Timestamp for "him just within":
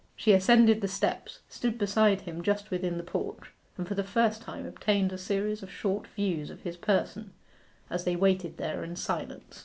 2.21-2.97